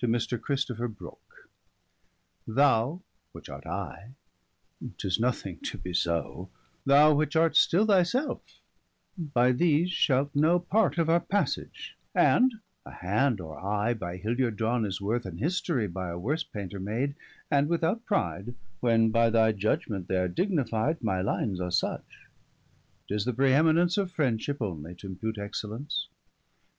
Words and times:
To 0.00 0.06
Mr. 0.06 0.38
Christopher 0.38 0.88
Brooke. 0.88 1.48
Thou 2.46 3.00
which 3.32 3.48
art 3.48 3.64
I, 3.64 4.10
('tis 4.98 5.18
nothing 5.18 5.58
to 5.60 5.78
be 5.78 5.94
soe) 5.94 6.50
Thou 6.84 7.14
which 7.14 7.34
art 7.34 7.56
still 7.56 7.86
thy 7.86 8.02
selfe, 8.02 8.60
by 9.16 9.52
these 9.52 9.90
shalt 9.90 10.36
know 10.36 10.58
Part 10.58 10.98
of 10.98 11.08
our 11.08 11.20
passage; 11.20 11.96
And, 12.14 12.60
a 12.84 12.90
hand, 12.90 13.40
or 13.40 13.58
eye 13.58 13.94
By 13.94 14.18
Hilliard 14.18 14.56
drawne, 14.58 14.84
is 14.84 15.00
worth 15.00 15.24
an 15.24 15.38
history, 15.38 15.86
By 15.88 16.10
a 16.10 16.18
worse 16.18 16.44
painter 16.44 16.78
made; 16.78 17.14
and 17.50 17.68
(without 17.70 18.04
pride) 18.04 18.48
5 18.48 18.54
When 18.80 19.08
by 19.10 19.30
thy 19.30 19.52
judgment 19.52 20.08
they 20.08 20.18
are 20.18 20.28
dignifi'd, 20.28 21.02
My 21.02 21.22
lines 21.22 21.58
are 21.58 21.72
such: 21.72 22.26
'Tis 23.08 23.24
the 23.24 23.32
preheminence 23.32 23.96
Of 23.96 24.12
friendship 24.12 24.58
onely 24.60 24.94
to'impute 24.98 25.38
excellence. 25.38 26.08